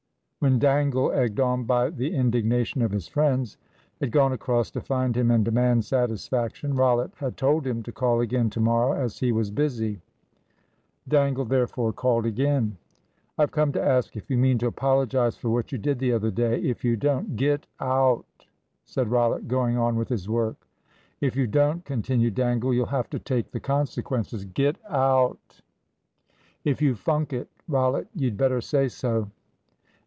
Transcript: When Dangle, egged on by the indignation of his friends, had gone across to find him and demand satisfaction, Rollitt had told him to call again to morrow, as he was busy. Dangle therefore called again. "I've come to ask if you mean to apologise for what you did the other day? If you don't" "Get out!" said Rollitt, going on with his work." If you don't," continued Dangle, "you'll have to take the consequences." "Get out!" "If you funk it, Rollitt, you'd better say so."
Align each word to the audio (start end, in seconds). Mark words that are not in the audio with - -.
When 0.41 0.57
Dangle, 0.57 1.11
egged 1.11 1.39
on 1.39 1.65
by 1.65 1.91
the 1.91 2.15
indignation 2.15 2.81
of 2.81 2.89
his 2.89 3.07
friends, 3.07 3.57
had 3.99 4.09
gone 4.09 4.33
across 4.33 4.71
to 4.71 4.81
find 4.81 5.15
him 5.15 5.29
and 5.29 5.45
demand 5.45 5.85
satisfaction, 5.85 6.73
Rollitt 6.73 7.13
had 7.17 7.37
told 7.37 7.67
him 7.67 7.83
to 7.83 7.91
call 7.91 8.21
again 8.21 8.49
to 8.49 8.59
morrow, 8.59 8.93
as 8.93 9.19
he 9.19 9.31
was 9.31 9.51
busy. 9.51 10.01
Dangle 11.07 11.45
therefore 11.45 11.93
called 11.93 12.25
again. 12.25 12.77
"I've 13.37 13.51
come 13.51 13.71
to 13.73 13.83
ask 13.85 14.17
if 14.17 14.31
you 14.31 14.37
mean 14.39 14.57
to 14.57 14.65
apologise 14.65 15.37
for 15.37 15.51
what 15.51 15.71
you 15.71 15.77
did 15.77 15.99
the 15.99 16.11
other 16.11 16.31
day? 16.31 16.59
If 16.59 16.83
you 16.83 16.95
don't" 16.97 17.35
"Get 17.35 17.67
out!" 17.79 18.47
said 18.83 19.11
Rollitt, 19.11 19.47
going 19.47 19.77
on 19.77 19.95
with 19.95 20.09
his 20.09 20.27
work." 20.27 20.67
If 21.21 21.35
you 21.35 21.45
don't," 21.45 21.85
continued 21.85 22.33
Dangle, 22.33 22.73
"you'll 22.73 22.87
have 22.87 23.11
to 23.11 23.19
take 23.19 23.51
the 23.51 23.59
consequences." 23.59 24.45
"Get 24.45 24.77
out!" 24.89 25.61
"If 26.65 26.81
you 26.81 26.95
funk 26.95 27.31
it, 27.31 27.47
Rollitt, 27.67 28.07
you'd 28.15 28.37
better 28.37 28.59
say 28.59 28.87
so." 28.87 29.29